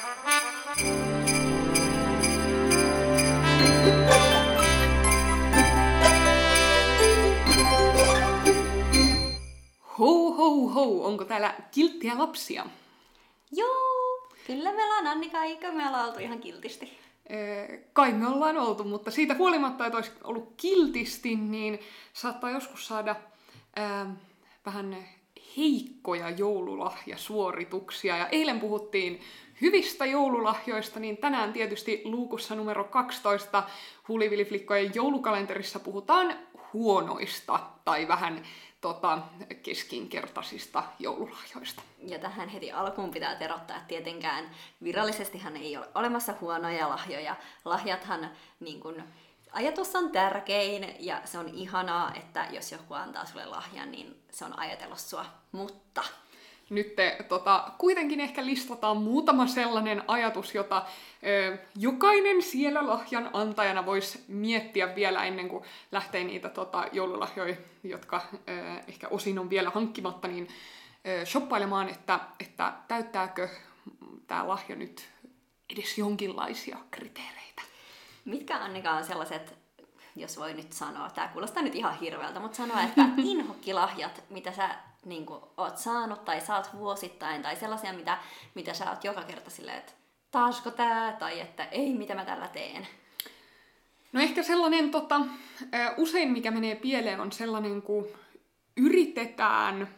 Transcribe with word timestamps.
Ho 0.00 0.06
ho 10.32 10.68
ho, 10.68 11.06
onko 11.06 11.24
täällä 11.24 11.54
kilttiä 11.70 12.18
lapsia? 12.18 12.66
Joo, 13.52 14.28
kyllä 14.46 14.72
me 14.72 14.84
ollaan 14.84 15.06
Annika, 15.06 15.44
eikö 15.44 15.72
me 15.72 15.88
ollaan 15.88 16.08
oltu 16.08 16.20
ihan 16.20 16.40
kiltisti. 16.40 16.98
Ee, 17.28 17.84
kai 17.92 18.12
me 18.12 18.28
ollaan 18.28 18.56
oltu, 18.56 18.84
mutta 18.84 19.10
siitä 19.10 19.34
huolimatta, 19.34 19.86
että 19.86 19.96
olisi 19.96 20.12
ollut 20.24 20.54
kiltisti, 20.56 21.36
niin 21.36 21.78
saattaa 22.12 22.50
joskus 22.50 22.86
saada 22.86 23.16
ää, 23.76 24.16
vähän 24.66 24.96
heikkoja 25.56 26.30
joululahjasuorituksia. 26.30 28.16
Ja 28.16 28.28
eilen 28.28 28.60
puhuttiin 28.60 29.20
hyvistä 29.60 30.06
joululahjoista, 30.06 31.00
niin 31.00 31.16
tänään 31.16 31.52
tietysti 31.52 32.02
luukussa 32.04 32.54
numero 32.54 32.84
12 32.84 33.62
Huliviliflikkojen 34.08 34.94
joulukalenterissa 34.94 35.80
puhutaan 35.80 36.34
huonoista 36.72 37.60
tai 37.84 38.08
vähän 38.08 38.42
tota, 38.80 39.18
keskinkertaisista 39.62 40.82
joululahjoista. 40.98 41.82
Ja 42.06 42.18
tähän 42.18 42.48
heti 42.48 42.72
alkuun 42.72 43.10
pitää 43.10 43.34
terottaa, 43.34 43.76
että 43.76 43.88
tietenkään 43.88 44.50
virallisestihan 44.82 45.56
ei 45.56 45.76
ole 45.76 45.88
olemassa 45.94 46.34
huonoja 46.40 46.88
lahjoja. 46.88 47.36
Lahjathan 47.64 48.30
niin 48.60 48.80
kun, 48.80 49.02
ajatus 49.52 49.96
on 49.96 50.10
tärkein 50.10 50.96
ja 51.00 51.20
se 51.24 51.38
on 51.38 51.48
ihanaa, 51.48 52.14
että 52.14 52.46
jos 52.50 52.72
joku 52.72 52.94
antaa 52.94 53.26
sulle 53.26 53.46
lahjan, 53.46 53.90
niin 53.90 54.22
se 54.30 54.44
on 54.44 54.58
ajatellut 54.58 54.98
sua. 54.98 55.24
Mutta 55.52 56.02
nyt 56.70 56.96
te, 56.96 57.16
tota, 57.28 57.72
kuitenkin 57.78 58.20
ehkä 58.20 58.46
listataan 58.46 58.96
muutama 58.96 59.46
sellainen 59.46 60.02
ajatus, 60.08 60.54
jota 60.54 60.86
ö, 61.26 61.58
jokainen 61.76 62.42
siellä 62.42 62.86
lahjan 62.86 63.30
antajana 63.32 63.86
voisi 63.86 64.24
miettiä 64.28 64.94
vielä 64.94 65.24
ennen 65.24 65.48
kuin 65.48 65.64
lähtee 65.92 66.24
niitä 66.24 66.48
tota, 66.48 66.84
joululahjoja, 66.92 67.56
jotka 67.84 68.22
ö, 68.32 68.40
ehkä 68.88 69.08
osin 69.08 69.38
on 69.38 69.50
vielä 69.50 69.70
hankkimatta, 69.70 70.28
niin 70.28 70.48
ö, 71.06 71.26
shoppailemaan, 71.26 71.88
että, 71.88 72.20
että 72.40 72.72
täyttääkö 72.88 73.48
tämä 74.26 74.48
lahja 74.48 74.76
nyt 74.76 75.08
edes 75.70 75.98
jonkinlaisia 75.98 76.78
kriteereitä. 76.90 77.62
Mitkä 78.24 78.56
Annika 78.56 78.90
on 78.90 79.04
sellaiset, 79.04 79.54
jos 80.16 80.38
voi 80.38 80.54
nyt 80.54 80.72
sanoa, 80.72 81.10
tämä 81.10 81.28
kuulostaa 81.28 81.62
nyt 81.62 81.74
ihan 81.74 81.98
hirveältä, 81.98 82.40
mutta 82.40 82.56
sanoa, 82.56 82.82
että 82.82 83.02
inhokkilahjat, 83.32 84.24
mitä 84.30 84.52
sä 84.52 84.89
niin 85.04 85.26
kuin, 85.26 85.40
oot 85.56 85.78
saanut 85.78 86.24
tai 86.24 86.40
saat 86.40 86.70
vuosittain, 86.76 87.42
tai 87.42 87.56
sellaisia, 87.56 87.92
mitä, 87.92 88.18
mitä 88.54 88.74
sä 88.74 88.90
oot 88.90 89.04
joka 89.04 89.22
kerta 89.22 89.50
silleen, 89.50 89.78
että 89.78 89.92
taasko 90.30 90.70
tää, 90.70 91.12
tai 91.12 91.40
että 91.40 91.64
ei, 91.64 91.94
mitä 91.94 92.14
mä 92.14 92.24
tällä 92.24 92.48
teen. 92.48 92.86
No 94.12 94.20
ehkä 94.20 94.42
sellainen, 94.42 94.90
tota, 94.90 95.20
usein 95.96 96.32
mikä 96.32 96.50
menee 96.50 96.74
pieleen, 96.74 97.20
on 97.20 97.32
sellainen, 97.32 97.82
kun 97.82 98.08
yritetään, 98.76 99.88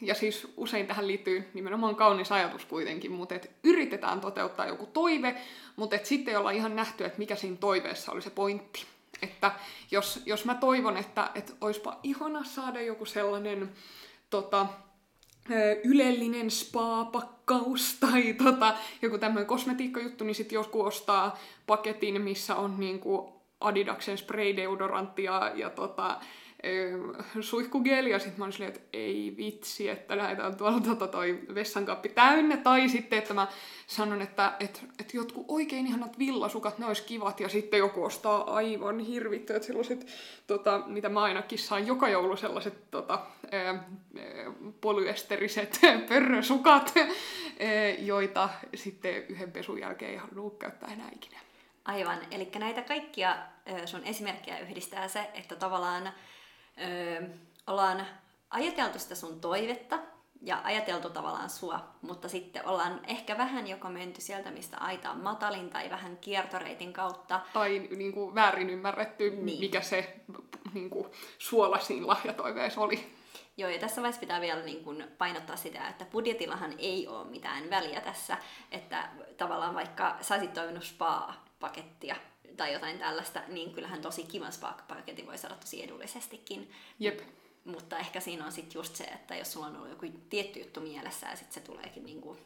ja 0.00 0.14
siis 0.14 0.52
usein 0.56 0.86
tähän 0.86 1.06
liittyy 1.06 1.50
nimenomaan 1.54 1.96
kaunis 1.96 2.32
ajatus 2.32 2.64
kuitenkin, 2.64 3.12
mutta 3.12 3.34
et 3.34 3.50
yritetään 3.64 4.20
toteuttaa 4.20 4.66
joku 4.66 4.86
toive, 4.86 5.42
mutta 5.76 5.96
et 5.96 6.06
sitten 6.06 6.38
olla 6.38 6.50
ihan 6.50 6.76
nähty, 6.76 7.04
että 7.04 7.18
mikä 7.18 7.36
siinä 7.36 7.56
toiveessa 7.56 8.12
oli 8.12 8.22
se 8.22 8.30
pointti. 8.30 8.86
Että 9.22 9.52
jos, 9.90 10.22
jos 10.26 10.44
mä 10.44 10.54
toivon, 10.54 10.96
että, 10.96 11.30
että 11.34 11.52
olisipa 11.60 12.00
ihana 12.02 12.44
saada 12.44 12.80
joku 12.80 13.04
sellainen 13.04 13.72
tota, 14.30 14.66
ylellinen 15.84 16.50
spa-pakkaus 16.50 17.96
tai 18.00 18.32
tota, 18.32 18.74
joku 19.02 19.18
tämmöinen 19.18 19.46
kosmetiikkajuttu, 19.46 20.24
niin 20.24 20.34
sitten 20.34 20.56
joku 20.56 20.82
ostaa 20.82 21.38
paketin, 21.66 22.22
missä 22.22 22.56
on 22.56 22.80
niinku 22.80 23.42
Adidaksen 23.60 24.18
spray 24.18 24.56
deodorantti 24.56 25.24
ja, 25.24 25.52
ja 25.54 25.70
tota, 25.70 26.20
suihkugeli 27.40 28.10
ja 28.10 28.18
sitten 28.18 28.38
mä 28.38 28.44
olin 28.44 28.52
silleen, 28.52 28.72
että 28.72 28.86
ei 28.92 29.34
vitsi, 29.36 29.88
että 29.88 30.14
on 30.46 30.56
tuolla 30.56 30.80
tota, 30.80 31.08
toi 31.08 31.40
vessankaappi 31.54 32.08
täynnä. 32.08 32.56
Tai 32.56 32.88
sitten, 32.88 33.18
että 33.18 33.34
mä 33.34 33.46
sanon, 33.86 34.22
että 34.22 34.52
et, 34.60 34.84
et 35.00 35.14
jotkut 35.14 35.44
oikein 35.48 35.86
ihanat 35.86 36.18
villasukat, 36.18 36.78
ne 36.78 36.86
olisi 36.86 37.02
kivat 37.02 37.40
ja 37.40 37.48
sitten 37.48 37.78
joku 37.78 38.04
ostaa 38.04 38.54
aivan 38.54 39.00
hirvittyät 39.00 39.62
sellaiset, 39.62 40.06
tota, 40.46 40.82
mitä 40.86 41.08
mä 41.08 41.22
ainakin 41.22 41.58
saan 41.58 41.86
joka 41.86 42.08
joulu 42.08 42.36
sellaiset 42.36 42.90
tota, 42.90 43.18
polyesteriset 44.80 45.80
pörrösukat, 46.08 46.94
joita 47.98 48.48
sitten 48.74 49.26
yhden 49.28 49.52
pesun 49.52 49.80
jälkeen 49.80 50.10
ei 50.10 50.16
halua 50.16 50.50
käyttää 50.58 50.92
enää 50.92 51.08
ikinä. 51.12 51.38
Aivan, 51.84 52.18
eli 52.30 52.48
näitä 52.58 52.82
kaikkia 52.82 53.36
sun 53.86 54.04
esimerkkejä 54.04 54.58
yhdistää 54.58 55.08
se, 55.08 55.30
että 55.34 55.56
tavallaan 55.56 56.12
öö, 56.80 57.22
ollaan 57.66 58.06
ajateltu 58.50 58.98
sitä 58.98 59.14
sun 59.14 59.40
toivetta 59.40 59.98
ja 60.42 60.60
ajateltu 60.64 61.10
tavallaan 61.10 61.50
sua, 61.50 61.80
mutta 62.02 62.28
sitten 62.28 62.66
ollaan 62.66 63.00
ehkä 63.06 63.38
vähän 63.38 63.66
joko 63.66 63.88
menty 63.88 64.20
sieltä, 64.20 64.50
mistä 64.50 64.78
aita 64.78 65.10
on 65.10 65.20
matalin 65.20 65.70
tai 65.70 65.90
vähän 65.90 66.16
kiertoreitin 66.16 66.92
kautta. 66.92 67.40
Tai 67.52 67.88
niin 67.96 68.12
kuin 68.12 68.34
väärin 68.34 68.70
ymmärretty, 68.70 69.30
niin. 69.30 69.60
mikä 69.60 69.80
se 69.80 70.20
niin 70.74 70.90
kuin, 70.90 71.06
suola 71.38 71.78
siinä 71.78 72.06
lahjatoiveessa 72.06 72.80
oli. 72.80 73.14
Joo, 73.56 73.70
ja 73.70 73.78
tässä 73.78 74.02
vaiheessa 74.02 74.20
pitää 74.20 74.40
vielä 74.40 74.62
niin 74.62 74.84
kuin 74.84 75.04
painottaa 75.18 75.56
sitä, 75.56 75.88
että 75.88 76.04
budjetillahan 76.04 76.74
ei 76.78 77.08
ole 77.08 77.24
mitään 77.24 77.70
väliä 77.70 78.00
tässä, 78.00 78.38
että 78.70 79.08
tavallaan 79.36 79.74
vaikka 79.74 80.16
sä 80.20 80.34
olisit 80.34 80.54
toivonut 80.54 80.84
spa-pakettia, 80.84 82.16
tai 82.56 82.72
jotain 82.72 82.98
tällaista, 82.98 83.40
niin 83.48 83.74
kyllähän 83.74 84.02
tosi 84.02 84.22
kivan 84.22 84.52
spa-paketin 84.52 85.26
voi 85.26 85.38
saada 85.38 85.56
tosi 85.56 85.84
edullisestikin. 85.84 86.70
Jep. 86.98 87.20
Mutta 87.64 87.98
ehkä 87.98 88.20
siinä 88.20 88.46
on 88.46 88.52
sitten 88.52 88.78
just 88.78 88.96
se, 88.96 89.04
että 89.04 89.36
jos 89.36 89.52
sulla 89.52 89.66
on 89.66 89.76
ollut 89.76 89.90
joku 89.90 90.06
tietty 90.30 90.58
juttu 90.58 90.80
mielessä 90.80 91.26
ja 91.26 91.36
sitten 91.36 91.54
se 91.54 91.60
tuleekin 91.60 92.04
niinku, 92.04 92.36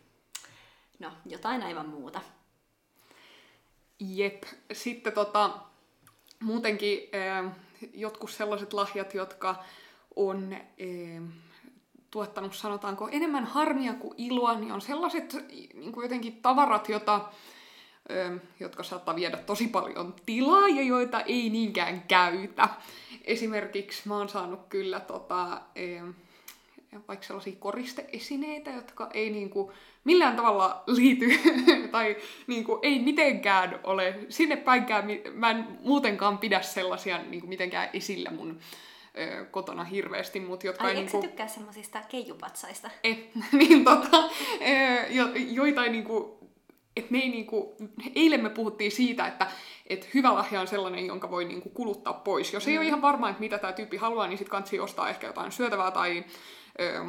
no, 0.98 1.12
jotain 1.26 1.62
aivan 1.62 1.88
muuta. 1.88 2.20
Jep. 4.00 4.42
Sitten 4.72 5.12
tota, 5.12 5.58
muutenkin 6.40 7.00
äh, 7.14 7.52
jotkut 7.94 8.30
sellaiset 8.30 8.72
lahjat, 8.72 9.14
jotka 9.14 9.64
on 10.16 10.52
äh, 10.52 11.22
tuottanut, 12.10 12.54
sanotaanko, 12.54 13.08
enemmän 13.12 13.44
harmia 13.44 13.94
kuin 13.94 14.14
iloa, 14.16 14.54
niin 14.54 14.72
on 14.72 14.80
sellaiset 14.80 15.36
niin 15.74 15.92
kuin 15.92 16.04
jotenkin 16.04 16.42
tavarat, 16.42 16.88
jota 16.88 17.32
jotka 18.60 18.82
saattaa 18.82 19.16
viedä 19.16 19.36
tosi 19.36 19.68
paljon 19.68 20.14
tilaa 20.26 20.68
ja 20.68 20.82
joita 20.82 21.20
ei 21.20 21.50
niinkään 21.50 22.02
käytä. 22.08 22.68
Esimerkiksi 23.24 24.08
mä 24.08 24.16
oon 24.16 24.28
saanut 24.28 24.60
kyllä 24.68 25.00
tota, 25.00 25.60
vaikka 27.08 27.26
sellaisia 27.26 27.56
koristeesineitä, 27.58 28.70
jotka 28.70 29.10
ei 29.14 29.30
niinku 29.30 29.72
millään 30.04 30.36
tavalla 30.36 30.82
liity 30.86 31.28
tai 31.92 32.16
niinku 32.46 32.78
ei 32.82 32.98
mitenkään 32.98 33.80
ole 33.84 34.18
sinne 34.28 34.56
päinkään, 34.56 35.04
mä 35.32 35.50
en 35.50 35.66
muutenkaan 35.84 36.38
pidä 36.38 36.62
sellaisia 36.62 37.18
niinku 37.22 37.46
mitenkään 37.46 37.88
esillä 37.92 38.30
mun 38.30 38.58
kotona 39.50 39.84
hirveästi, 39.84 40.40
mutta 40.40 40.66
jotka 40.66 40.84
Ai, 40.84 40.90
ei... 40.90 40.96
Niinku... 40.96 41.22
tykkää 41.22 41.48
semmoisista 41.48 42.02
keijupatsaista? 42.08 42.90
Ei, 43.04 43.30
niin 43.58 43.84
tota, 43.84 44.30
jo, 45.10 45.28
joitain 45.34 45.92
niinku 45.92 46.38
että 46.98 47.14
ne 47.14 47.18
ei 47.18 47.28
niinku, 47.28 47.76
eilen 48.14 48.42
me 48.42 48.50
puhuttiin 48.50 48.92
siitä, 48.92 49.26
että 49.26 49.46
et 49.86 50.14
hyvä 50.14 50.34
lahja 50.34 50.60
on 50.60 50.66
sellainen, 50.66 51.06
jonka 51.06 51.30
voi 51.30 51.44
niinku 51.44 51.68
kuluttaa 51.68 52.12
pois. 52.12 52.52
Jos 52.52 52.66
mm. 52.66 52.72
ei 52.72 52.78
ole 52.78 52.86
ihan 52.86 53.02
varma, 53.02 53.28
että 53.28 53.40
mitä 53.40 53.58
tämä 53.58 53.72
tyyppi 53.72 53.96
haluaa, 53.96 54.26
niin 54.26 54.38
sitten 54.38 54.50
kansi 54.50 54.80
ostaa 54.80 55.08
ehkä 55.08 55.26
jotain 55.26 55.52
syötävää 55.52 55.90
tai 55.90 56.24
ö, 56.80 57.04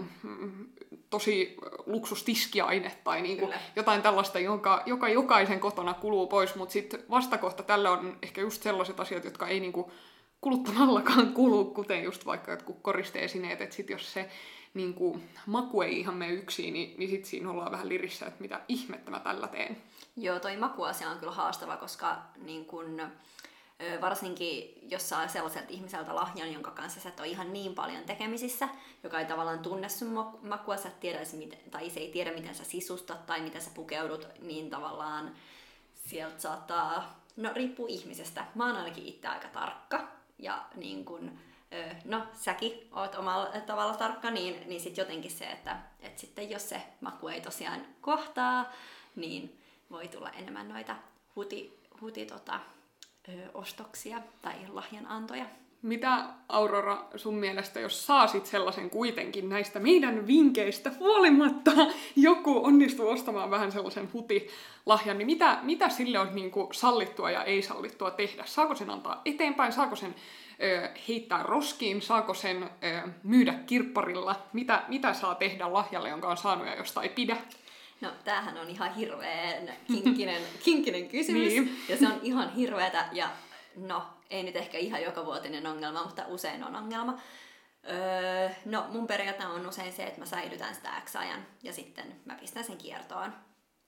tosi 1.10 1.58
luksustiskiaine 1.86 2.92
tai 3.04 3.22
niinku 3.22 3.50
jotain 3.76 4.02
tällaista, 4.02 4.40
jonka, 4.40 4.84
joka 4.86 5.10
jokaisen 5.10 5.60
kotona 5.60 5.94
kuluu 5.94 6.28
pois, 6.28 6.56
mutta 6.56 6.74
sitten 6.74 7.04
vastakohta 7.10 7.64
tällä 7.64 7.92
on 7.92 8.18
ehkä 8.24 8.42
just 8.42 8.64
sellaiset 8.64 9.00
asiat, 9.00 9.26
jotka 9.26 9.48
ei 9.48 9.60
niinku 9.60 9.92
kuluttamallakaan 10.42 11.34
kulu, 11.34 11.66
kuten 11.66 12.04
just 12.04 12.26
vaikka 12.26 12.52
jotkut 12.52 12.78
koristeesineet, 12.82 13.62
että 13.62 13.76
sit 13.76 13.90
jos 13.90 14.14
se 14.14 14.30
niin 14.74 14.94
kuin, 14.94 15.30
maku 15.46 15.82
ei 15.82 16.00
ihan 16.00 16.16
mene 16.16 16.34
yksin, 16.34 16.74
niin, 16.74 17.00
niin 17.00 17.10
sitten 17.10 17.30
siinä 17.30 17.50
ollaan 17.50 17.72
vähän 17.72 17.90
lirissä, 17.90 18.26
että 18.26 18.42
mitä 18.42 18.62
ihmettä 18.68 19.12
mä 19.12 19.20
tällä 19.20 19.48
teen. 19.48 19.78
Joo, 20.18 20.40
toi 20.40 20.58
makuasia 20.58 21.10
on 21.10 21.20
kyllä 21.20 21.32
haastava, 21.32 21.78
koska 21.78 22.18
niin 22.38 22.66
kun, 22.66 23.02
varsinkin 24.02 24.80
jos 24.92 25.10
saa 25.10 25.28
sellaiselta 25.28 25.68
ihmiseltä 25.70 26.16
lahjan, 26.16 26.54
jonka 26.54 26.72
kanssa 26.72 27.00
sä 27.00 27.10
et 27.10 27.20
ole 27.20 27.28
ihan 27.28 27.54
niin 27.54 27.76
paljon 27.76 28.04
tekemisissä, 28.04 28.70
joka 29.04 29.20
ei 29.20 29.26
tavallaan 29.26 29.60
tunne 29.60 29.90
sun 29.90 30.40
makua, 30.42 30.78
sä 30.78 30.90
tiedä, 30.90 31.20
tai 31.72 31.90
se 31.90 32.00
ei 32.00 32.12
tiedä, 32.12 32.32
miten 32.32 32.56
sä 32.56 32.64
sisustat 32.64 33.26
tai 33.26 33.42
miten 33.42 33.62
sä 33.62 33.70
pukeudut, 33.74 34.28
niin 34.42 34.70
tavallaan 34.70 35.32
sieltä 36.06 36.40
saattaa, 36.40 37.20
no 37.38 37.52
riippuu 37.54 37.88
ihmisestä. 37.88 38.46
Mä 38.56 38.66
oon 38.68 38.76
ainakin 38.76 39.06
itse 39.06 39.28
aika 39.28 39.48
tarkka 39.48 40.19
ja 40.40 40.66
niin 40.76 41.06
kun, 41.06 41.40
no 42.06 42.22
säkin 42.34 42.90
oot 42.92 43.16
omalla 43.16 43.62
tavalla 43.66 43.94
tarkka, 43.94 44.32
niin, 44.32 44.70
niin 44.70 44.82
sitten 44.82 45.02
jotenkin 45.02 45.32
se, 45.32 45.46
että 45.46 45.78
et 46.00 46.18
sitten 46.18 46.50
jos 46.50 46.70
se 46.70 46.82
maku 47.02 47.28
ei 47.28 47.42
tosiaan 47.42 47.86
kohtaa, 48.02 48.72
niin 49.16 49.62
voi 49.92 50.08
tulla 50.08 50.30
enemmän 50.30 50.70
noita 50.70 50.96
huti, 51.36 51.80
huti 52.02 52.26
tota, 52.26 52.60
ö, 53.30 53.32
ostoksia 53.54 54.22
tai 54.42 54.56
lahjanantoja. 54.68 55.46
Mitä 55.82 56.24
Aurora 56.50 57.06
sun 57.16 57.34
mielestä, 57.36 57.80
jos 57.80 58.06
saasit 58.08 58.46
sellaisen 58.46 58.90
kuitenkin 58.90 59.50
näistä 59.50 59.80
meidän 59.80 60.28
vinkkeistä 60.28 60.92
huolimatta, 61.00 61.72
joku 62.16 62.66
onnistuu 62.66 63.10
ostamaan 63.10 63.52
vähän 63.52 63.72
sellaisen 63.72 64.10
hutilahjan, 64.14 65.18
niin 65.18 65.26
mitä, 65.26 65.60
mitä 65.62 65.90
sille 65.90 66.20
on 66.20 66.36
niin 66.36 66.52
kuin 66.52 66.68
sallittua 66.74 67.32
ja 67.32 67.44
ei 67.44 67.62
sallittua 67.62 68.12
tehdä? 68.12 68.44
Saako 68.46 68.76
sen 68.76 68.90
antaa 68.90 69.22
eteenpäin? 69.26 69.74
Saako 69.74 69.96
sen 69.96 70.16
ö, 70.64 70.90
heittää 71.08 71.44
roskiin? 71.44 72.02
Saako 72.02 72.34
sen 72.34 72.64
ö, 72.64 73.02
myydä 73.24 73.54
kirpparilla? 73.54 74.36
Mitä, 74.54 74.84
mitä 74.88 75.14
saa 75.14 75.36
tehdä 75.36 75.74
lahjalle, 75.74 76.10
jonka 76.10 76.28
on 76.28 76.38
saanut 76.38 76.68
ja 76.68 76.76
josta 76.76 77.02
ei 77.04 77.10
pidä? 77.10 77.38
No 78.02 78.10
tämähän 78.24 78.58
on 78.58 78.70
ihan 78.70 78.96
hirveän 78.96 79.70
kinkkinen, 79.88 80.42
kinkkinen 80.66 81.10
kysymys. 81.10 81.48
niin. 81.48 81.78
Ja 81.90 81.98
se 81.98 82.08
on 82.08 82.20
ihan 82.24 82.54
hirveätä 82.56 83.06
ja 83.12 83.30
no 83.88 84.06
ei 84.30 84.44
nyt 84.44 84.56
ehkä 84.56 84.78
ihan 84.78 85.02
joka 85.02 85.26
vuotinen 85.26 85.68
ongelma, 85.68 86.04
mutta 86.04 86.26
usein 86.28 86.64
on 86.64 86.76
ongelma. 86.76 87.20
Öö, 87.90 88.50
no 88.66 88.86
mun 88.90 89.08
periaate 89.08 89.46
on 89.46 89.68
usein 89.68 89.94
se, 89.94 90.04
että 90.04 90.20
mä 90.20 90.26
säilytän 90.26 90.76
sitä 90.76 91.02
X 91.06 91.16
ajan 91.16 91.46
ja 91.64 91.74
sitten 91.74 92.22
mä 92.26 92.36
pistän 92.36 92.64
sen 92.64 92.78
kiertoon. 92.78 93.34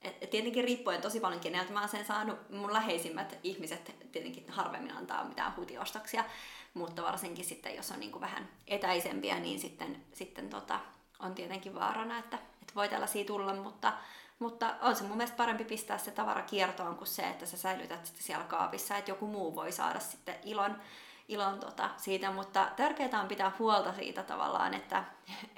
Et, 0.02 0.16
et 0.20 0.30
tietenkin 0.30 0.64
riippuen 0.64 1.02
tosi 1.02 1.20
paljon 1.20 1.40
keneltä 1.40 1.72
mä 1.72 1.80
oon 1.80 1.88
sen 1.88 2.04
saanut. 2.04 2.50
Mun 2.50 2.72
läheisimmät 2.72 3.38
ihmiset 3.42 3.94
tietenkin 4.12 4.44
harvemmin 4.48 4.96
antaa 4.96 5.24
mitään 5.24 5.56
huutiostoksia, 5.56 6.24
mutta 6.74 7.02
varsinkin 7.02 7.44
sitten 7.44 7.76
jos 7.76 7.90
on 7.90 8.00
niinku 8.00 8.20
vähän 8.20 8.48
etäisempiä, 8.66 9.40
niin 9.40 9.60
sitten, 9.60 10.04
sitten 10.12 10.50
tota, 10.50 10.80
on 11.22 11.34
tietenkin 11.34 11.74
vaarana, 11.74 12.18
että, 12.18 12.36
että 12.36 12.74
voi 12.74 12.88
tällaisia 12.88 13.24
tulla, 13.24 13.54
mutta 13.54 13.92
mutta 14.42 14.74
on 14.80 14.96
se 14.96 15.04
mun 15.04 15.16
mielestä 15.16 15.36
parempi 15.36 15.64
pistää 15.64 15.98
se 15.98 16.10
tavara 16.10 16.42
kiertoon 16.42 16.96
kuin 16.96 17.08
se, 17.08 17.22
että 17.22 17.46
sä 17.46 17.56
säilytät 17.56 18.06
sitä 18.06 18.22
siellä 18.22 18.44
kaapissa, 18.44 18.96
että 18.96 19.10
joku 19.10 19.26
muu 19.26 19.54
voi 19.54 19.72
saada 19.72 20.00
sitten 20.00 20.34
ilon, 20.44 20.76
ilon 21.28 21.60
tota 21.60 21.90
siitä, 21.96 22.30
mutta 22.30 22.68
tärkeää 22.76 23.20
on 23.20 23.28
pitää 23.28 23.52
huolta 23.58 23.94
siitä 23.94 24.22
tavallaan, 24.22 24.74
että 24.74 25.04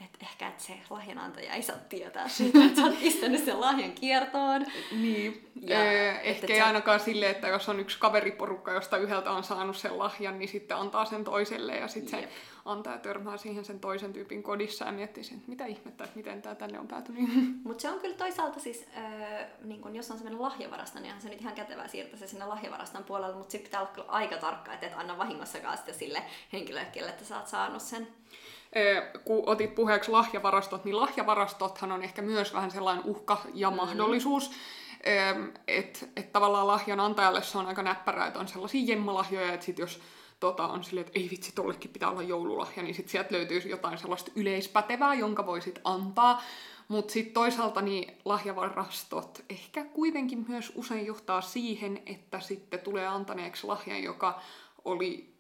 et 0.05 0.23
ehkä 0.23 0.49
että 0.49 0.63
se 0.65 0.81
lahjanantaja 0.91 1.53
ei 1.53 1.63
saa 1.63 1.77
tietää 1.89 2.29
siitä, 2.29 2.65
että 2.65 2.81
sä 2.81 2.87
oot 2.87 3.01
pistänyt 3.01 3.45
sen 3.45 3.61
lahjan 3.61 3.93
kiertoon. 3.93 4.67
Niin, 4.93 5.51
ja, 5.61 5.79
öö, 5.79 6.11
ehkä 6.11 6.47
ei 6.47 6.59
se... 6.59 6.63
ainakaan 6.63 7.01
sille, 7.01 7.31
että 7.31 7.49
jos 7.49 7.69
on 7.69 7.81
yksi 7.81 7.99
kaveriporukka, 7.99 8.73
josta 8.73 8.97
yhdeltä 8.97 9.31
on 9.31 9.45
saanut 9.45 9.77
sen 9.77 9.99
lahjan, 9.99 10.39
niin 10.39 10.49
sitten 10.49 10.77
antaa 10.77 11.05
sen 11.05 11.25
toiselle 11.25 11.77
ja 11.77 11.89
sitten 11.89 12.21
se 12.21 12.29
antaa 12.65 12.99
törmää 12.99 13.37
siihen 13.37 13.65
sen 13.65 13.81
toisen 13.81 14.13
tyypin 14.13 14.43
kodissa 14.43 14.85
ja 14.85 14.93
miettii 14.93 15.25
sen, 15.25 15.37
että 15.37 15.51
mitä 15.51 15.67
ihmettä, 15.67 16.05
että 16.05 16.17
miten 16.17 16.43
tämä 16.43 16.55
tänne 16.55 16.79
on 16.81 16.89
päätynyt. 16.89 17.31
Mutta 17.65 17.83
se 17.83 17.91
on 17.91 18.01
kyllä 18.01 18.17
toisaalta 18.17 18.61
siis, 18.61 18.87
äh, 18.97 19.47
niin 19.65 19.81
kun 19.81 19.97
jos 19.97 20.11
on 20.11 20.19
sellainen 20.19 20.43
lahjavarasta, 20.43 21.01
niin 21.01 21.15
on 21.15 21.21
se 21.21 21.29
nyt 21.29 21.41
ihan 21.41 21.55
kätevää 21.55 21.89
siirtää 21.89 22.19
se 22.19 22.27
sinne 22.27 22.47
lahjavaraston 22.47 23.05
puolelle, 23.05 23.37
mutta 23.37 23.53
sitten 23.53 23.69
pitää 23.69 23.81
olla 23.81 23.91
kyllä 23.91 24.09
aika 24.09 24.37
tarkka, 24.37 24.73
että 24.73 24.87
et 24.87 24.93
anna 24.97 25.19
vahingossakaan 25.19 25.77
sitten 25.77 25.95
sille 25.95 26.23
henkilölle, 26.53 27.09
että 27.09 27.25
sä 27.25 27.39
oot 27.39 27.47
saanut 27.47 27.83
sen 27.83 28.09
kun 29.25 29.43
otit 29.47 29.75
puheeksi 29.75 30.11
lahjavarastot, 30.11 30.85
niin 30.85 30.97
lahjavarastothan 30.97 31.93
on 31.93 32.03
ehkä 32.03 32.23
myös 32.23 32.55
vähän 32.55 32.71
sellainen 32.71 33.05
uhka 33.05 33.41
ja 33.55 33.71
mm. 33.71 33.77
mahdollisuus. 33.77 34.51
Että 35.69 36.07
et 36.17 36.33
tavallaan 36.33 36.67
lahjan 36.67 37.01
antajalle 37.01 37.43
se 37.43 37.59
on 37.59 37.67
aika 37.67 37.83
näppärää, 37.83 38.27
että 38.27 38.39
on 38.39 38.49
sellaisia 38.49 38.85
jemmalahjoja, 38.85 39.53
että 39.53 39.67
sit 39.67 39.79
jos 39.79 40.01
tota, 40.45 40.69
on 40.69 40.85
silleen, 40.85 41.07
että 41.07 41.19
ei 41.19 41.29
vitsi, 41.31 41.53
tollekin 41.55 41.91
pitää 41.91 42.11
olla 42.11 42.23
joululahja, 42.23 42.83
niin 42.83 42.95
sitten 42.95 43.13
sieltä 43.13 43.35
löytyy 43.35 43.59
jotain 43.59 43.99
sellaista 43.99 44.31
yleispätevää, 44.37 45.15
jonka 45.15 45.47
voisit 45.47 45.81
antaa. 45.85 46.43
Mutta 46.89 47.13
sitten 47.13 47.35
toisaalta 47.35 47.83
niin 47.83 48.15
lahjavarastot 48.25 49.45
ehkä 49.51 49.85
kuitenkin 49.85 50.45
myös 50.49 50.73
usein 50.75 51.07
johtaa 51.07 51.41
siihen, 51.41 52.03
että 52.07 52.41
sitten 52.41 52.81
tulee 52.81 53.07
antaneeksi 53.07 53.67
lahjan, 53.67 54.03
joka 54.03 54.41
oli 54.85 55.34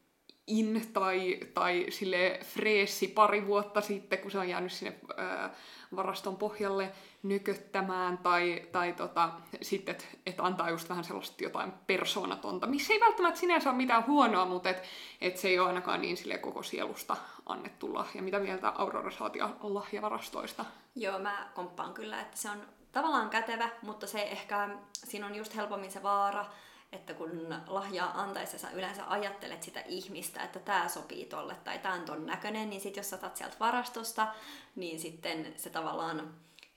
in 0.46 0.88
tai, 0.92 1.40
tai 1.54 1.86
sille 1.88 2.38
freesi 2.42 3.08
pari 3.08 3.46
vuotta 3.46 3.80
sitten, 3.80 4.18
kun 4.18 4.30
se 4.30 4.38
on 4.38 4.48
jäänyt 4.48 4.72
sinne 4.72 4.98
ää, 5.16 5.54
varaston 5.96 6.36
pohjalle 6.36 6.92
nyköttämään, 7.22 8.18
tai, 8.18 8.68
tai 8.72 8.92
tota, 8.92 9.30
sitten, 9.62 9.94
että 9.94 10.04
et 10.26 10.34
antaa 10.38 10.70
just 10.70 10.88
vähän 10.88 11.04
sellaista 11.04 11.44
jotain 11.44 11.72
persoonatonta, 11.86 12.66
missä 12.66 12.92
ei 12.92 13.00
välttämättä 13.00 13.40
sinänsä 13.40 13.70
ole 13.70 13.76
mitään 13.76 14.06
huonoa, 14.06 14.44
mutta 14.44 14.68
et, 14.68 14.82
et 15.20 15.36
se 15.36 15.48
ei 15.48 15.58
ole 15.58 15.68
ainakaan 15.68 16.00
niin 16.00 16.16
sille 16.16 16.38
koko 16.38 16.62
sielusta 16.62 17.16
annettu 17.46 17.94
lahja. 17.94 18.22
Mitä 18.22 18.38
mieltä 18.38 18.72
Aurora 18.76 19.10
saati 19.10 19.38
lahjavarastoista? 19.62 20.64
Joo, 20.94 21.18
mä 21.18 21.50
komppaan 21.54 21.94
kyllä, 21.94 22.20
että 22.20 22.36
se 22.36 22.50
on 22.50 22.62
tavallaan 22.92 23.30
kätevä, 23.30 23.68
mutta 23.82 24.06
se 24.06 24.22
ehkä, 24.22 24.68
siinä 24.92 25.26
on 25.26 25.34
just 25.34 25.56
helpommin 25.56 25.92
se 25.92 26.02
vaara, 26.02 26.46
että 26.94 27.14
kun 27.14 27.54
lahjaa 27.66 28.22
antaessa 28.22 28.58
sä 28.58 28.70
yleensä 28.70 29.02
ajattelet 29.06 29.62
sitä 29.62 29.80
ihmistä, 29.80 30.42
että 30.42 30.58
tämä 30.58 30.88
sopii 30.88 31.26
tolle 31.26 31.54
tai 31.64 31.78
tämä 31.78 31.94
on 31.94 32.04
ton 32.04 32.26
näköinen, 32.26 32.70
niin 32.70 32.80
sitten 32.80 33.00
jos 33.00 33.10
saatat 33.10 33.36
sieltä 33.36 33.56
varastosta, 33.60 34.34
niin 34.76 35.00
sitten 35.00 35.54
se 35.56 35.70
tavallaan 35.70 36.34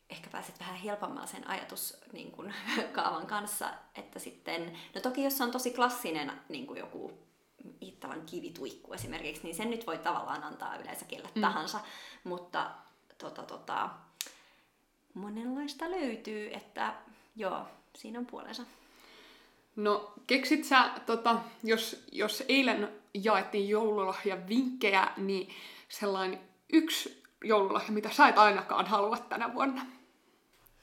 ehkä 0.09 0.29
pääset 0.29 0.59
vähän 0.59 0.75
helpommalla 0.75 1.27
sen 1.27 1.49
ajatus 1.49 1.97
niin 2.11 2.31
kun, 2.31 2.53
kaavan 2.93 3.27
kanssa, 3.27 3.69
että 3.95 4.19
sitten, 4.19 4.77
no 4.95 5.01
toki 5.01 5.23
jos 5.23 5.41
on 5.41 5.51
tosi 5.51 5.71
klassinen 5.71 6.31
niin 6.49 6.67
kuin 6.67 6.79
joku 6.79 7.27
Iittalan 7.81 8.25
kivituikku 8.25 8.93
esimerkiksi, 8.93 9.43
niin 9.43 9.55
sen 9.55 9.69
nyt 9.69 9.87
voi 9.87 9.97
tavallaan 9.97 10.43
antaa 10.43 10.75
yleensä 10.77 11.05
kelle 11.05 11.29
mm. 11.35 11.41
tahansa, 11.41 11.79
mutta 12.23 12.71
tota, 13.17 13.43
tota, 13.43 13.89
monenlaista 15.13 15.91
löytyy, 15.91 16.53
että 16.53 16.93
joo, 17.35 17.67
siinä 17.95 18.19
on 18.19 18.25
puolensa. 18.25 18.63
No 19.77 20.13
keksit 20.27 20.65
sä, 20.65 20.89
tota, 21.05 21.39
jos, 21.63 22.05
jos 22.11 22.43
eilen 22.47 22.89
jaettiin 23.13 23.69
joululahja 23.69 24.47
vinkkejä, 24.49 25.11
niin 25.17 25.49
sellainen 25.89 26.39
yksi 26.73 27.23
joululahja, 27.43 27.91
mitä 27.91 28.09
sä 28.09 28.27
et 28.27 28.37
ainakaan 28.37 28.85
halua 28.85 29.17
tänä 29.17 29.53
vuonna? 29.53 29.85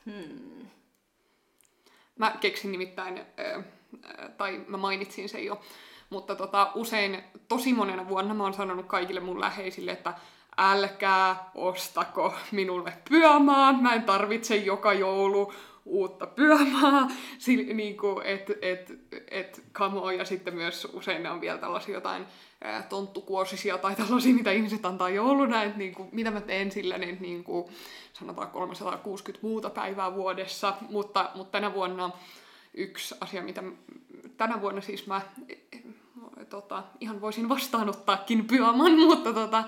Hmm. 0.06 0.66
Mä 2.18 2.36
keksin 2.40 2.72
nimittäin, 2.72 3.18
äh, 3.18 3.64
tai 4.36 4.64
mä 4.68 4.76
mainitsin 4.76 5.28
sen 5.28 5.44
jo, 5.44 5.60
mutta 6.10 6.36
tota, 6.36 6.72
usein 6.74 7.24
tosi 7.48 7.72
monena 7.72 8.08
vuonna 8.08 8.34
mä 8.34 8.42
oon 8.42 8.54
sanonut 8.54 8.86
kaikille 8.86 9.20
mun 9.20 9.40
läheisille, 9.40 9.90
että 9.90 10.14
älkää 10.58 11.50
ostako 11.54 12.34
minulle 12.52 12.92
pyömaan, 13.08 13.82
mä 13.82 13.94
en 13.94 14.02
tarvitse 14.02 14.56
joka 14.56 14.92
joulu 14.92 15.52
uutta 15.84 16.26
pyömaa, 16.26 17.08
niin 17.74 17.96
kuin, 17.96 18.26
et, 18.26 18.50
et, 18.62 18.92
et 19.30 19.62
come 19.72 20.00
on. 20.00 20.16
ja 20.16 20.24
sitten 20.24 20.54
myös 20.54 20.88
usein 20.92 21.22
ne 21.22 21.30
on 21.30 21.40
vielä 21.40 21.58
tällaisia 21.58 21.94
jotain 21.94 22.26
ää, 22.60 22.82
tonttukuosisia 22.82 23.78
tai 23.78 23.96
tällaisia, 23.96 24.34
mitä 24.34 24.52
ihmiset 24.52 24.86
antaa 24.86 25.08
jouluna, 25.08 25.62
että 25.62 25.78
niin 25.78 25.94
kuin, 25.94 26.08
mitä 26.12 26.30
mä 26.30 26.40
teen 26.40 26.72
sillä, 26.72 26.98
niin, 26.98 27.18
niin 27.20 27.44
kuin, 27.44 27.66
sanotaan 28.12 28.50
360 28.50 29.46
muuta 29.46 29.70
päivää 29.70 30.14
vuodessa, 30.14 30.74
mutta, 30.90 31.30
mutta 31.34 31.52
tänä 31.52 31.74
vuonna 31.74 32.10
yksi 32.74 33.14
asia, 33.20 33.42
mitä 33.42 33.62
tänä 34.36 34.60
vuonna 34.60 34.80
siis 34.80 35.06
mä 35.06 35.20
tota, 36.50 36.82
ihan 37.00 37.20
voisin 37.20 37.48
vastaanottaakin 37.48 38.46
pyöman, 38.46 38.92
mutta 39.08 39.32
tota, 39.32 39.64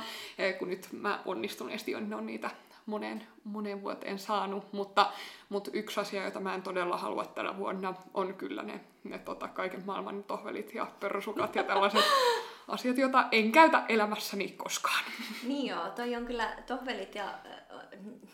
kun 0.58 0.68
nyt 0.68 0.88
mä 0.92 1.22
onnistuneesti 1.24 1.94
on, 1.94 2.14
on 2.14 2.26
niitä 2.26 2.50
moneen, 2.86 3.26
moneen 3.44 3.82
vuoteen 3.82 4.18
saanut, 4.18 4.72
mutta, 4.72 5.12
mutta 5.48 5.70
yksi 5.72 6.00
asia, 6.00 6.24
jota 6.24 6.40
mä 6.40 6.54
en 6.54 6.62
todella 6.62 6.96
halua 6.96 7.24
tänä 7.24 7.56
vuonna, 7.56 7.94
on 8.14 8.34
kyllä 8.34 8.62
ne, 8.62 8.80
ne 9.04 9.18
tota, 9.18 9.48
kaiken 9.48 9.82
maailman 9.86 10.24
tohvelit 10.24 10.74
ja 10.74 10.86
persukat 11.00 11.54
ja 11.54 11.64
tällaiset 11.64 12.04
asiat, 12.68 12.98
joita 12.98 13.24
en 13.32 13.52
käytä 13.52 13.84
elämässäni 13.88 14.48
koskaan. 14.48 15.04
Niin 15.48 15.66
joo, 15.66 15.88
toi 15.88 16.16
on 16.16 16.26
kyllä 16.26 16.56
tohvelit 16.66 17.14
ja 17.14 17.38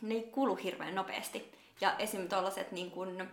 ne 0.03 0.15
ei 0.15 0.23
kulu 0.23 0.55
hirveän 0.55 0.95
nopeasti. 0.95 1.53
Ja 1.81 1.97
esim. 1.99 2.29
tuollaiset 2.29 2.73
niin 2.73 2.91
kun, 2.91 3.29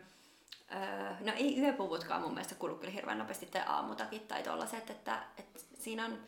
no 1.19 1.33
ei 1.35 1.61
yöpuvutkaan 1.61 2.21
mun 2.21 2.33
mielestä 2.33 2.55
kulu 2.55 2.75
kyllä 2.75 2.93
hirveän 2.93 3.17
nopeasti, 3.17 3.45
tai 3.45 3.61
aamutakit 3.65 4.27
tai 4.27 4.43
tuollaiset, 4.43 4.89
että, 4.89 5.23
että 5.37 5.59
siinä 5.79 6.05
on 6.05 6.19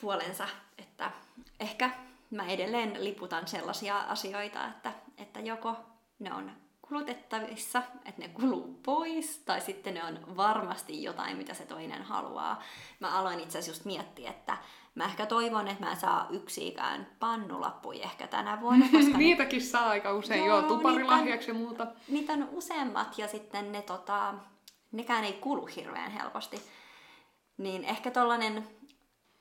puolensa, 0.00 0.48
että 0.78 1.10
ehkä 1.60 1.90
mä 2.30 2.46
edelleen 2.46 3.04
liputan 3.04 3.48
sellaisia 3.48 3.98
asioita, 3.98 4.66
että, 4.66 4.92
että 5.18 5.40
joko 5.40 5.76
ne 6.18 6.34
on 6.34 6.52
kulutettavissa, 6.88 7.82
että 8.04 8.22
ne 8.22 8.28
kuluu 8.28 8.80
pois, 8.82 9.38
tai 9.38 9.60
sitten 9.60 9.94
ne 9.94 10.04
on 10.04 10.36
varmasti 10.36 11.02
jotain, 11.02 11.36
mitä 11.36 11.54
se 11.54 11.66
toinen 11.66 12.02
haluaa. 12.02 12.62
Mä 13.00 13.18
aloin 13.18 13.40
itse 13.40 13.58
asiassa 13.58 13.70
just 13.70 13.84
miettiä, 13.84 14.30
että 14.30 14.56
mä 14.94 15.04
ehkä 15.04 15.26
toivon, 15.26 15.68
että 15.68 15.84
mä 15.84 15.94
saa 15.94 16.26
yksikään 16.30 17.06
pannulappuja 17.18 18.02
ehkä 18.04 18.26
tänä 18.26 18.60
vuonna. 18.60 18.86
Koska 18.98 19.18
Niitäkin 19.18 19.58
ne... 19.58 19.64
saa 19.64 19.88
aika 19.88 20.12
usein, 20.12 20.44
joo, 20.44 20.58
joo 20.58 20.68
tuparilahjaksi 20.68 21.50
ja 21.50 21.54
muuta. 21.54 21.86
Niitä 22.08 22.32
on 22.32 22.48
useammat, 22.52 23.18
ja 23.18 23.28
sitten 23.28 23.72
ne 23.72 23.82
tota, 23.82 24.34
nekään 24.92 25.24
ei 25.24 25.32
kulu 25.32 25.66
hirveän 25.66 26.10
helposti. 26.10 26.62
Niin 27.56 27.84
ehkä 27.84 28.10
tollanen 28.10 28.68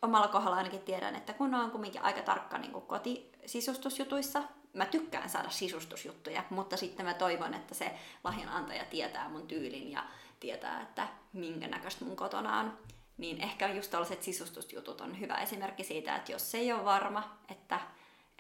omalla 0.02 0.28
kohdalla 0.28 0.58
ainakin 0.58 0.82
tiedän, 0.82 1.16
että 1.16 1.34
kun 1.34 1.56
on 1.56 1.72
kumminkin 1.72 2.02
aika 2.02 2.22
tarkka 2.22 2.58
niin 2.58 2.72
kotisisustusjutuissa, 2.72 4.44
mä 4.78 4.86
tykkään 4.86 5.30
saada 5.30 5.50
sisustusjuttuja, 5.50 6.44
mutta 6.50 6.78
sitten 6.78 7.06
mä 7.06 7.14
toivon, 7.14 7.54
että 7.54 7.74
se 7.74 7.92
lahjanantaja 8.24 8.86
tietää 8.86 9.30
mun 9.30 9.48
tyylin 9.48 9.92
ja 9.92 10.04
tietää, 10.40 10.82
että 10.82 11.08
minkä 11.34 11.68
näköistä 11.68 12.06
mun 12.06 12.16
kotona 12.16 12.60
on. 12.60 12.78
Niin 13.18 13.42
ehkä 13.42 13.74
just 13.74 13.92
tällaiset 13.92 14.24
sisustusjutut 14.24 15.02
on 15.02 15.20
hyvä 15.20 15.36
esimerkki 15.36 15.84
siitä, 15.84 16.16
että 16.16 16.32
jos 16.32 16.56
ei 16.56 16.74
ole 16.74 16.86
varma, 16.86 17.38
että 17.50 17.80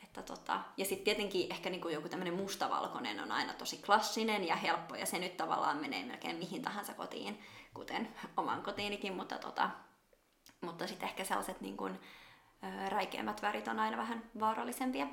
että 0.04 0.22
tota, 0.22 0.60
ja 0.78 0.86
sitten 0.86 1.06
tietenkin 1.06 1.52
ehkä 1.52 1.70
niinku 1.70 1.90
joku 1.90 2.10
tämmöinen 2.10 2.34
mustavalkoinen 2.34 3.20
on 3.20 3.32
aina 3.32 3.54
tosi 3.54 3.78
klassinen 3.78 4.48
ja 4.48 4.56
helppo, 4.56 4.96
ja 4.96 5.06
se 5.06 5.20
nyt 5.20 5.38
tavallaan 5.38 5.78
menee 5.78 6.06
melkein 6.06 6.38
mihin 6.38 6.62
tahansa 6.62 6.94
kotiin, 6.94 7.40
kuten 7.74 8.08
oman 8.38 8.64
kotiinikin, 8.64 9.14
mutta, 9.14 9.38
tota, 9.38 9.70
mutta 10.62 10.88
sitten 10.88 11.10
ehkä 11.10 11.24
sellaiset 11.24 11.62
niinku, 11.62 11.86
ö, 11.86 12.90
räikeämmät 12.90 13.42
värit 13.42 13.68
on 13.68 13.80
aina 13.80 13.98
vähän 13.98 14.24
vaarallisempia. 14.40 15.08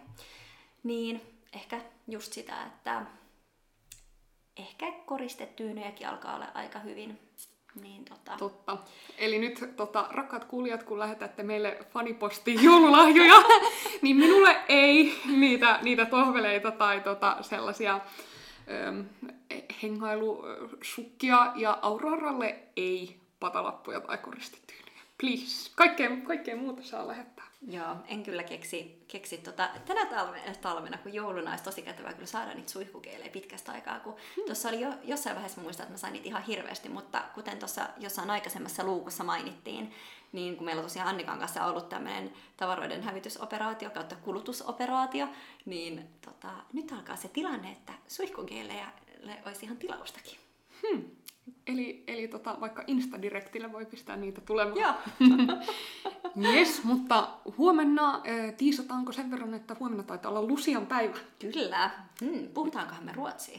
Niin 0.85 1.21
ehkä 1.55 1.81
just 2.09 2.33
sitä, 2.33 2.65
että 2.67 3.03
ehkä 4.57 4.93
koristetyynejäkin 5.07 6.09
alkaa 6.09 6.35
olla 6.35 6.47
aika 6.55 6.79
hyvin. 6.79 7.19
Niin, 7.83 8.05
tota... 8.05 8.37
Totta. 8.39 8.79
Eli 9.19 9.39
nyt, 9.39 9.65
tota, 9.77 10.09
rakkaat 10.11 10.45
kuulijat, 10.45 10.83
kun 10.83 10.99
lähetätte 10.99 11.43
meille 11.43 11.79
fanipostiin 11.91 12.63
joululahjoja, 12.63 13.35
niin 14.03 14.17
minulle 14.17 14.57
ei 14.69 15.15
niitä, 15.27 15.79
niitä 15.83 16.07
tohveleita 16.07 16.71
tai 16.71 17.01
tota, 17.01 17.37
sellaisia 17.41 18.01
ähm, 18.71 19.01
hengailusukkia 19.83 21.53
ja 21.55 21.79
Auroralle 21.83 22.59
ei 22.77 23.21
patalappuja 23.41 24.01
tai 24.01 24.19
koristetyynyjä. 24.19 25.01
Please. 25.21 25.71
Kaikkea, 25.75 26.11
kaikkea 26.27 26.57
muuta 26.57 26.83
saa 26.83 27.09
lähettää. 27.09 27.45
Joo, 27.69 27.97
en 28.09 28.23
kyllä 28.23 28.43
keksi, 28.43 29.05
keksi 29.09 29.39
tota, 29.39 29.69
tänä 29.87 30.07
talvena, 30.07 30.55
talvena, 30.61 30.99
kun 30.99 31.15
jouluna 31.15 31.51
olisi 31.51 31.65
tosi 31.65 31.83
kätevää 31.83 32.13
kyllä 32.13 32.27
saada 32.27 32.55
niitä 32.55 32.71
suihkukeilejä 32.71 33.31
pitkästä 33.31 33.73
aikaa, 33.73 34.01
kun 34.01 34.17
hmm. 34.37 34.45
tuossa 34.45 34.69
oli 34.69 34.81
jo, 34.81 34.93
jossain 35.03 35.37
vaiheessa 35.37 35.61
muistan, 35.61 35.85
että 35.85 35.95
mä 35.95 35.99
sain 35.99 36.13
niitä 36.13 36.29
ihan 36.29 36.43
hirveästi, 36.43 36.89
mutta 36.89 37.25
kuten 37.35 37.59
tuossa 37.59 37.89
jossain 37.99 38.31
aikaisemmassa 38.31 38.85
luukussa 38.85 39.25
mainittiin, 39.25 39.95
niin 40.33 40.57
kun 40.57 40.65
meillä 40.65 40.81
on 40.81 40.87
tosiaan 40.87 41.09
Annikan 41.09 41.39
kanssa 41.39 41.65
ollut 41.65 41.89
tämmöinen 41.89 42.33
tavaroiden 42.57 43.03
hävitysoperaatio 43.03 43.91
kautta 43.91 44.17
kulutusoperaatio, 44.17 45.29
niin 45.67 46.09
tota, 46.21 46.51
nyt 46.73 46.93
alkaa 46.93 47.17
se 47.17 47.29
tilanne, 47.29 47.73
että 47.73 47.93
suihkukeilejä 48.09 48.89
olisi 49.47 49.67
ihan 49.67 49.77
tilaustakin. 49.77 50.39
Hmm. 50.83 51.05
Eli, 51.67 52.05
eli 52.07 52.29
tota, 52.29 52.57
vaikka 52.61 52.85
Instadirektillä 52.87 53.73
voi 53.73 53.87
pistää 53.87 54.17
niitä 54.17 54.41
tulemaan. 54.41 54.81
Joo. 54.81 54.95
yes, 56.55 56.85
mutta 56.85 57.29
huomenna 57.59 58.15
äh, 58.15 58.55
tiisataanko 58.57 59.13
sen 59.13 59.31
verran, 59.31 59.55
että 59.55 59.77
huomenna 59.81 60.03
taitaa 60.03 60.31
olla 60.31 60.43
Lusian 60.43 60.87
päivä? 60.87 61.19
Kyllä. 61.39 61.91
Hmm, 62.25 62.49
puhutaankohan 62.49 63.05
me 63.05 63.13
ruotsia? 63.13 63.59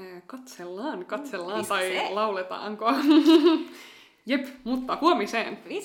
Äh, 0.00 0.22
katsellaan, 0.26 1.06
katsellaan 1.06 1.58
Missä 1.58 1.74
tai 1.74 1.88
se? 1.88 2.08
lauletaanko. 2.10 2.86
Jep, 4.26 4.46
mutta 4.64 4.98
huomiseen. 5.00 5.58
Vi 5.68 5.80